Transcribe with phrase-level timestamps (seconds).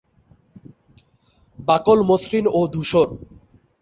[1.59, 3.07] বাকল মসৃণ ও ধূসর।